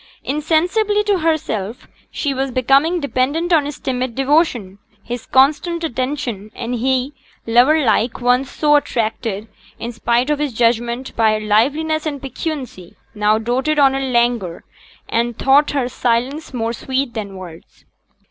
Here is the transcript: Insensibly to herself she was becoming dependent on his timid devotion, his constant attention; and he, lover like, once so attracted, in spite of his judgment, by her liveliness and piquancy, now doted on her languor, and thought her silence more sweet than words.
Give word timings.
Insensibly 0.23 1.03
to 1.03 1.19
herself 1.19 1.87
she 2.09 2.33
was 2.33 2.49
becoming 2.49 2.99
dependent 2.99 3.53
on 3.53 3.65
his 3.65 3.77
timid 3.77 4.15
devotion, 4.15 4.79
his 5.03 5.27
constant 5.27 5.83
attention; 5.83 6.49
and 6.55 6.73
he, 6.73 7.13
lover 7.45 7.85
like, 7.85 8.19
once 8.19 8.49
so 8.49 8.75
attracted, 8.77 9.47
in 9.77 9.91
spite 9.91 10.31
of 10.31 10.39
his 10.39 10.53
judgment, 10.53 11.15
by 11.15 11.33
her 11.33 11.45
liveliness 11.45 12.07
and 12.07 12.19
piquancy, 12.19 12.95
now 13.13 13.37
doted 13.37 13.77
on 13.77 13.93
her 13.93 14.01
languor, 14.01 14.63
and 15.07 15.37
thought 15.37 15.69
her 15.69 15.87
silence 15.87 16.51
more 16.51 16.73
sweet 16.73 17.13
than 17.13 17.35
words. 17.37 17.85